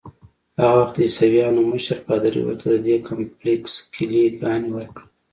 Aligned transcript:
هغه 0.59 0.73
وخت 0.81 0.95
د 0.97 0.99
عیسویانو 1.07 1.61
مشر 1.71 1.97
پادري 2.07 2.41
ورته 2.43 2.65
ددې 2.73 2.95
کمپلیکس 3.07 3.73
کیلې 3.93 4.23
ګانې 4.41 4.69
ورکړې. 4.73 5.05